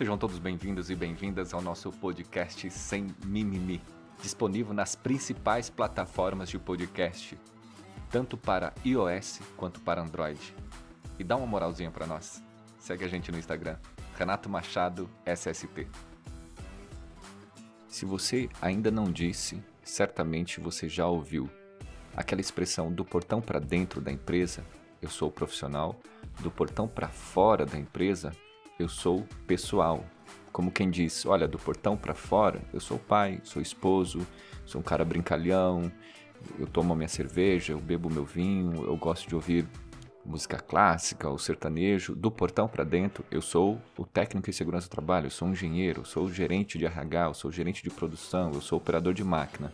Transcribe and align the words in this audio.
Sejam 0.00 0.16
todos 0.16 0.38
bem-vindos 0.38 0.88
e 0.88 0.94
bem-vindas 0.94 1.52
ao 1.52 1.60
nosso 1.60 1.92
podcast 1.92 2.70
Sem 2.70 3.14
Mimimi, 3.26 3.82
disponível 4.22 4.72
nas 4.72 4.96
principais 4.96 5.68
plataformas 5.68 6.48
de 6.48 6.58
podcast, 6.58 7.38
tanto 8.10 8.34
para 8.34 8.72
iOS 8.82 9.40
quanto 9.58 9.78
para 9.80 10.00
Android. 10.00 10.40
E 11.18 11.22
dá 11.22 11.36
uma 11.36 11.46
moralzinha 11.46 11.90
para 11.90 12.06
nós. 12.06 12.42
Segue 12.78 13.04
a 13.04 13.08
gente 13.08 13.30
no 13.30 13.36
Instagram, 13.36 13.76
Renato 14.16 14.48
Machado 14.48 15.06
SST. 15.26 15.86
Se 17.86 18.06
você 18.06 18.48
ainda 18.62 18.90
não 18.90 19.04
disse, 19.04 19.62
certamente 19.84 20.60
você 20.60 20.88
já 20.88 21.06
ouviu 21.06 21.46
aquela 22.16 22.40
expressão 22.40 22.90
do 22.90 23.04
portão 23.04 23.42
para 23.42 23.60
dentro 23.60 24.00
da 24.00 24.10
empresa, 24.10 24.64
eu 25.02 25.10
sou 25.10 25.30
profissional, 25.30 26.00
do 26.38 26.50
portão 26.50 26.88
para 26.88 27.08
fora 27.08 27.66
da 27.66 27.76
empresa, 27.76 28.32
eu 28.80 28.88
sou 28.88 29.26
pessoal. 29.46 30.04
Como 30.50 30.72
quem 30.72 30.90
diz, 30.90 31.26
olha, 31.26 31.46
do 31.46 31.58
portão 31.58 31.96
para 31.96 32.14
fora, 32.14 32.60
eu 32.72 32.80
sou 32.80 32.98
pai, 32.98 33.40
sou 33.44 33.60
esposo, 33.60 34.26
sou 34.64 34.80
um 34.80 34.84
cara 34.84 35.04
brincalhão, 35.04 35.92
eu 36.58 36.66
tomo 36.66 36.92
a 36.92 36.96
minha 36.96 37.08
cerveja, 37.08 37.72
eu 37.72 37.78
bebo 37.78 38.10
meu 38.10 38.24
vinho, 38.24 38.84
eu 38.84 38.96
gosto 38.96 39.28
de 39.28 39.34
ouvir 39.34 39.68
música 40.24 40.58
clássica 40.58 41.28
ou 41.28 41.38
sertanejo. 41.38 42.14
Do 42.14 42.30
portão 42.30 42.66
para 42.66 42.82
dentro, 42.82 43.24
eu 43.30 43.42
sou 43.42 43.80
o 43.96 44.04
técnico 44.04 44.48
em 44.48 44.52
segurança 44.52 44.88
do 44.88 44.90
trabalho, 44.90 45.26
eu 45.26 45.30
sou 45.30 45.46
um 45.46 45.52
engenheiro, 45.52 46.00
eu 46.00 46.04
sou 46.04 46.24
o 46.24 46.32
gerente 46.32 46.78
de 46.78 46.86
RH, 46.86 47.26
eu 47.26 47.34
sou 47.34 47.50
o 47.50 47.52
gerente 47.52 47.82
de 47.82 47.90
produção, 47.90 48.50
eu 48.52 48.60
sou 48.60 48.78
operador 48.78 49.12
de 49.12 49.22
máquina. 49.22 49.72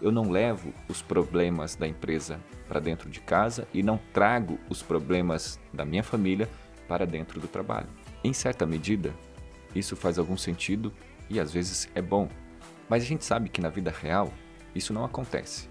Eu 0.00 0.10
não 0.10 0.30
levo 0.30 0.72
os 0.88 1.02
problemas 1.02 1.76
da 1.76 1.86
empresa 1.86 2.40
para 2.68 2.80
dentro 2.80 3.10
de 3.10 3.20
casa 3.20 3.66
e 3.74 3.82
não 3.82 3.98
trago 4.12 4.58
os 4.68 4.82
problemas 4.82 5.60
da 5.72 5.84
minha 5.84 6.02
família 6.02 6.48
para 6.88 7.06
dentro 7.06 7.40
do 7.40 7.48
trabalho. 7.48 7.88
Em 8.24 8.32
certa 8.32 8.64
medida, 8.64 9.14
isso 9.74 9.94
faz 9.94 10.18
algum 10.18 10.36
sentido 10.36 10.90
e 11.28 11.38
às 11.38 11.52
vezes 11.52 11.90
é 11.94 12.00
bom, 12.00 12.26
mas 12.88 13.02
a 13.02 13.06
gente 13.06 13.22
sabe 13.22 13.50
que 13.50 13.60
na 13.60 13.68
vida 13.68 13.90
real 13.90 14.32
isso 14.74 14.94
não 14.94 15.04
acontece. 15.04 15.68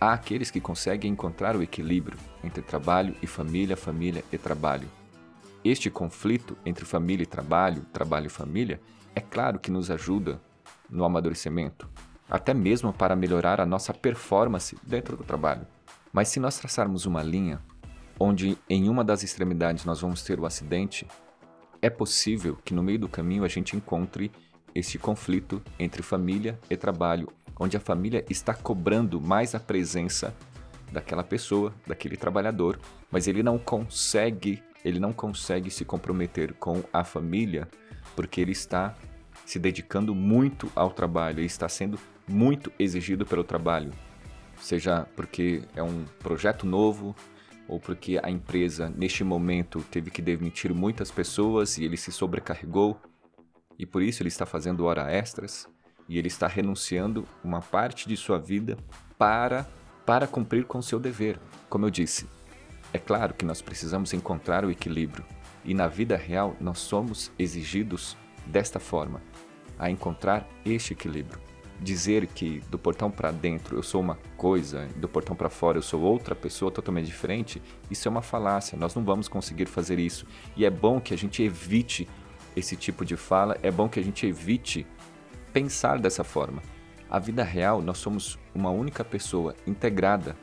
Há 0.00 0.14
aqueles 0.14 0.50
que 0.50 0.58
conseguem 0.58 1.12
encontrar 1.12 1.54
o 1.54 1.62
equilíbrio 1.62 2.18
entre 2.42 2.62
trabalho 2.62 3.14
e 3.20 3.26
família, 3.26 3.76
família 3.76 4.24
e 4.32 4.38
trabalho. 4.38 4.88
Este 5.62 5.90
conflito 5.90 6.56
entre 6.64 6.86
família 6.86 7.24
e 7.24 7.26
trabalho, 7.26 7.84
trabalho 7.92 8.26
e 8.26 8.30
família, 8.30 8.80
é 9.14 9.20
claro 9.20 9.58
que 9.58 9.70
nos 9.70 9.90
ajuda 9.90 10.40
no 10.88 11.04
amadurecimento, 11.04 11.88
até 12.28 12.54
mesmo 12.54 12.90
para 12.90 13.14
melhorar 13.14 13.60
a 13.60 13.66
nossa 13.66 13.92
performance 13.92 14.76
dentro 14.82 15.14
do 15.14 15.24
trabalho. 15.24 15.66
Mas 16.10 16.28
se 16.28 16.40
nós 16.40 16.58
traçarmos 16.58 17.04
uma 17.04 17.22
linha 17.22 17.60
onde 18.18 18.56
em 18.68 18.88
uma 18.88 19.04
das 19.04 19.22
extremidades 19.22 19.84
nós 19.84 20.00
vamos 20.00 20.22
ter 20.22 20.40
o 20.40 20.46
acidente 20.46 21.06
é 21.82 21.90
possível 21.90 22.56
que 22.64 22.72
no 22.72 22.82
meio 22.82 23.00
do 23.00 23.08
caminho 23.08 23.42
a 23.44 23.48
gente 23.48 23.76
encontre 23.76 24.30
este 24.72 24.98
conflito 24.98 25.60
entre 25.78 26.00
família 26.00 26.58
e 26.70 26.76
trabalho, 26.76 27.28
onde 27.58 27.76
a 27.76 27.80
família 27.80 28.24
está 28.30 28.54
cobrando 28.54 29.20
mais 29.20 29.54
a 29.54 29.60
presença 29.60 30.34
daquela 30.92 31.24
pessoa, 31.24 31.74
daquele 31.86 32.16
trabalhador, 32.16 32.78
mas 33.10 33.26
ele 33.26 33.42
não 33.42 33.58
consegue, 33.58 34.62
ele 34.84 35.00
não 35.00 35.12
consegue 35.12 35.70
se 35.70 35.84
comprometer 35.84 36.54
com 36.54 36.82
a 36.92 37.02
família 37.02 37.68
porque 38.14 38.40
ele 38.40 38.52
está 38.52 38.94
se 39.44 39.58
dedicando 39.58 40.14
muito 40.14 40.70
ao 40.76 40.90
trabalho, 40.90 41.40
ele 41.40 41.46
está 41.46 41.68
sendo 41.68 41.98
muito 42.28 42.72
exigido 42.78 43.26
pelo 43.26 43.42
trabalho, 43.42 43.90
seja 44.60 45.06
porque 45.16 45.62
é 45.74 45.82
um 45.82 46.04
projeto 46.20 46.64
novo, 46.64 47.16
ou 47.68 47.80
porque 47.80 48.20
a 48.22 48.30
empresa, 48.30 48.88
neste 48.88 49.24
momento, 49.24 49.80
teve 49.90 50.10
que 50.10 50.20
demitir 50.20 50.74
muitas 50.74 51.10
pessoas 51.10 51.78
e 51.78 51.84
ele 51.84 51.96
se 51.96 52.12
sobrecarregou 52.12 53.00
e 53.78 53.86
por 53.86 54.02
isso 54.02 54.22
ele 54.22 54.28
está 54.28 54.44
fazendo 54.44 54.84
hora 54.84 55.10
extras 55.10 55.68
e 56.08 56.18
ele 56.18 56.28
está 56.28 56.46
renunciando 56.46 57.26
uma 57.42 57.60
parte 57.60 58.08
de 58.08 58.16
sua 58.16 58.38
vida 58.38 58.76
para 59.16 59.66
para 60.04 60.26
cumprir 60.26 60.64
com 60.64 60.82
seu 60.82 60.98
dever. 60.98 61.38
Como 61.68 61.86
eu 61.86 61.90
disse, 61.90 62.26
é 62.92 62.98
claro 62.98 63.34
que 63.34 63.44
nós 63.44 63.62
precisamos 63.62 64.12
encontrar 64.12 64.64
o 64.64 64.70
equilíbrio 64.70 65.24
e 65.64 65.72
na 65.74 65.86
vida 65.86 66.16
real 66.16 66.56
nós 66.60 66.80
somos 66.80 67.30
exigidos 67.38 68.16
desta 68.44 68.80
forma, 68.80 69.22
a 69.78 69.88
encontrar 69.88 70.48
este 70.64 70.92
equilíbrio 70.92 71.51
dizer 71.82 72.26
que 72.26 72.60
do 72.70 72.78
portão 72.78 73.10
para 73.10 73.30
dentro 73.30 73.76
eu 73.76 73.82
sou 73.82 74.00
uma 74.00 74.18
coisa, 74.36 74.86
do 74.96 75.08
portão 75.08 75.34
para 75.34 75.50
fora 75.50 75.78
eu 75.78 75.82
sou 75.82 76.00
outra 76.00 76.34
pessoa 76.34 76.70
totalmente 76.70 77.06
diferente, 77.06 77.60
isso 77.90 78.08
é 78.08 78.10
uma 78.10 78.22
falácia. 78.22 78.78
Nós 78.78 78.94
não 78.94 79.04
vamos 79.04 79.28
conseguir 79.28 79.66
fazer 79.66 79.98
isso. 79.98 80.26
E 80.56 80.64
é 80.64 80.70
bom 80.70 81.00
que 81.00 81.12
a 81.12 81.18
gente 81.18 81.42
evite 81.42 82.08
esse 82.56 82.76
tipo 82.76 83.04
de 83.04 83.16
fala, 83.16 83.58
é 83.62 83.70
bom 83.70 83.88
que 83.88 83.98
a 83.98 84.04
gente 84.04 84.26
evite 84.26 84.86
pensar 85.52 85.98
dessa 85.98 86.24
forma. 86.24 86.62
A 87.10 87.18
vida 87.18 87.44
real, 87.44 87.82
nós 87.82 87.98
somos 87.98 88.38
uma 88.54 88.70
única 88.70 89.04
pessoa 89.04 89.54
integrada. 89.66 90.36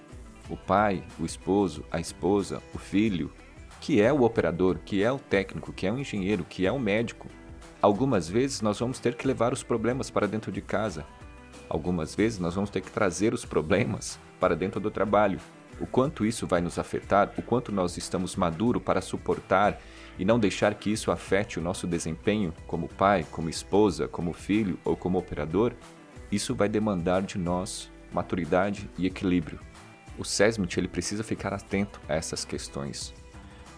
O 0.49 0.57
pai, 0.57 1.03
o 1.19 1.25
esposo, 1.25 1.83
a 1.91 1.99
esposa, 1.99 2.61
o 2.73 2.78
filho, 2.78 3.31
que 3.79 4.01
é 4.01 4.11
o 4.11 4.23
operador, 4.23 4.79
que 4.83 5.01
é 5.01 5.11
o 5.11 5.17
técnico, 5.17 5.73
que 5.73 5.88
é 5.88 5.91
o 5.91 5.97
engenheiro, 5.97 6.44
que 6.44 6.66
é 6.66 6.72
o 6.72 6.79
médico. 6.79 7.28
Algumas 7.81 8.28
vezes 8.28 8.61
nós 8.61 8.79
vamos 8.79 8.99
ter 8.99 9.16
que 9.16 9.25
levar 9.25 9.53
os 9.53 9.63
problemas 9.63 10.09
para 10.09 10.28
dentro 10.28 10.51
de 10.51 10.61
casa, 10.61 11.05
Algumas 11.69 12.15
vezes 12.15 12.39
nós 12.39 12.55
vamos 12.55 12.69
ter 12.69 12.81
que 12.81 12.91
trazer 12.91 13.33
os 13.33 13.45
problemas 13.45 14.19
para 14.39 14.55
dentro 14.55 14.79
do 14.79 14.89
trabalho. 14.89 15.39
O 15.79 15.85
quanto 15.85 16.25
isso 16.25 16.45
vai 16.47 16.61
nos 16.61 16.77
afetar, 16.77 17.31
o 17.37 17.41
quanto 17.41 17.71
nós 17.71 17.97
estamos 17.97 18.35
maduros 18.35 18.81
para 18.83 19.01
suportar 19.01 19.79
e 20.17 20.25
não 20.25 20.39
deixar 20.39 20.73
que 20.75 20.91
isso 20.91 21.11
afete 21.11 21.57
o 21.57 21.61
nosso 21.61 21.87
desempenho 21.87 22.53
como 22.67 22.89
pai, 22.89 23.25
como 23.31 23.49
esposa, 23.49 24.07
como 24.07 24.33
filho 24.33 24.77
ou 24.83 24.97
como 24.97 25.17
operador, 25.17 25.73
isso 26.31 26.53
vai 26.53 26.67
demandar 26.67 27.21
de 27.21 27.37
nós 27.37 27.89
maturidade 28.11 28.89
e 28.97 29.05
equilíbrio. 29.05 29.59
O 30.17 30.25
SESMIT 30.25 30.77
ele 30.77 30.87
precisa 30.89 31.23
ficar 31.23 31.53
atento 31.53 32.01
a 32.09 32.13
essas 32.13 32.43
questões, 32.43 33.13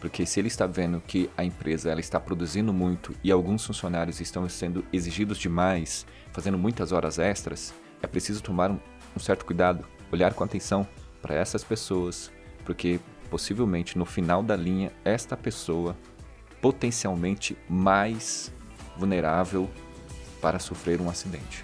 porque 0.02 0.26
se 0.26 0.40
ele 0.40 0.48
está 0.48 0.66
vendo 0.66 1.00
que 1.00 1.30
a 1.38 1.46
empresa 1.46 1.92
ela 1.92 2.00
está 2.00 2.20
produzindo 2.20 2.74
muito 2.74 3.16
e 3.24 3.32
alguns 3.32 3.64
funcionários 3.64 4.20
estão 4.20 4.50
sendo 4.50 4.84
exigidos 4.92 5.38
demais, 5.38 6.08
fazendo 6.34 6.58
muitas 6.58 6.92
horas 6.92 7.20
extras, 7.20 7.72
é 8.02 8.08
preciso 8.08 8.42
tomar 8.42 8.72
um, 8.72 8.80
um 9.16 9.20
certo 9.20 9.46
cuidado, 9.46 9.86
olhar 10.12 10.34
com 10.34 10.44
atenção 10.44 10.88
para 11.22 11.36
essas 11.36 11.64
pessoas, 11.64 12.32
porque 12.66 13.00
possivelmente 13.30 13.96
no 13.96 14.04
final 14.04 14.42
da 14.42 14.56
linha 14.56 14.92
esta 15.06 15.38
pessoa 15.38 15.96
potencialmente 16.60 17.56
mais 17.70 18.52
vulnerável 18.98 19.70
para 20.42 20.58
sofrer 20.58 21.00
um 21.00 21.12
acidente. 21.12 21.64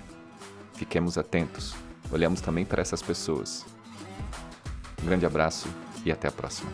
Fiquemos 0.76 1.18
atentos, 1.18 1.76
olhamos 2.12 2.40
também 2.40 2.66
para 2.66 2.84
essas 2.84 3.02
pessoas. 3.02 3.66
Um 5.02 5.08
grande 5.08 5.26
abraço 5.26 5.68
e 6.06 6.12
até 6.12 6.28
a 6.28 6.32
próxima. 6.32 6.70